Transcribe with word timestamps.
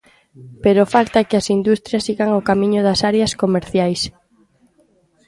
Pero 0.63 0.89
falta 0.93 1.25
que 1.27 1.35
as 1.41 1.47
industrias 1.57 2.05
sigan 2.07 2.31
o 2.39 2.45
camiño 2.49 2.81
das 2.87 2.99
áreas 3.11 3.31
comerciais. 3.41 4.01